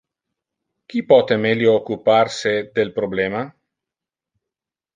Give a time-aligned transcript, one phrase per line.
[0.93, 3.45] Qui pote melio occupar se del problema?